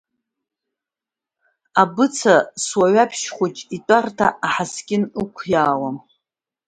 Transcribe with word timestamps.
Абыца 1.81 2.33
суаҩаԥшь 2.63 3.25
хәҷы 3.35 3.63
итәарҭа 3.75 4.27
ҳаскьын 4.51 5.03
ықәиаауам. 5.21 5.97